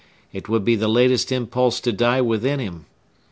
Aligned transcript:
It 0.33 0.49
would 0.49 0.65
be 0.65 0.75
the 0.75 0.87
latest 0.87 1.31
impulse 1.31 1.79
to 1.81 1.91
die 1.91 2.21
within 2.21 2.57
him. 2.59 2.87